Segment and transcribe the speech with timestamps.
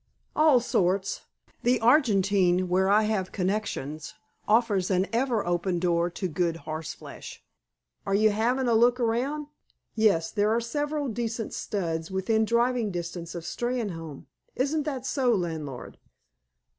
[0.35, 1.27] "All sorts.
[1.61, 4.15] The Argentine, where I have connections,
[4.47, 7.43] offers an ever open door to good horseflesh."
[8.03, 9.45] "Are you having a look round?"
[9.93, 10.31] "Yes.
[10.31, 14.25] There are several decent studs within driving distance of Steynholme.
[14.55, 15.99] Isn't that so, landlord?"